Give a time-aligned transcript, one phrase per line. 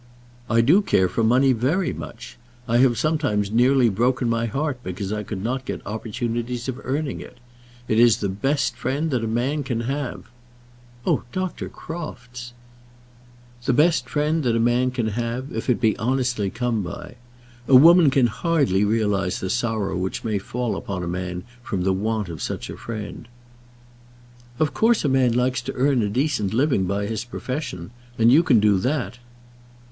[0.49, 2.35] "I do care for money very much.
[2.67, 7.19] I have sometimes nearly broken my heart because I could not get opportunities of earning
[7.21, 7.37] it.
[7.87, 10.23] It is the best friend that a man can have"
[11.05, 11.69] "Oh, Dr.
[11.69, 12.53] Crofts!""
[13.65, 17.17] the best friend that a man can have, if it be honestly come by.
[17.67, 21.93] A woman can hardly realize the sorrow which may fall upon a man from the
[21.93, 23.27] want of such a friend."
[24.57, 28.41] "Of course a man likes to earn a decent living by his profession; and you
[28.41, 29.19] can do that."